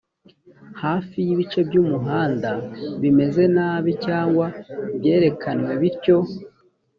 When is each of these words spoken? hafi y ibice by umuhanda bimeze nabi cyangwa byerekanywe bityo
hafi 0.83 1.17
y 1.27 1.29
ibice 1.33 1.59
by 1.67 1.75
umuhanda 1.81 2.49
bimeze 3.01 3.43
nabi 3.55 3.91
cyangwa 4.05 4.45
byerekanywe 4.97 5.71
bityo 5.81 6.17